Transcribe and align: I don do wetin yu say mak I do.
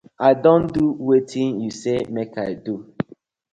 I 0.27 0.31
don 0.43 0.61
do 0.75 0.83
wetin 1.07 1.49
yu 1.63 1.71
say 1.81 1.99
mak 2.15 2.31
I 2.47 2.53
do. 2.65 2.73